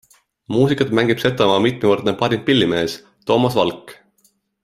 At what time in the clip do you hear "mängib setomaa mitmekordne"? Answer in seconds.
0.99-2.15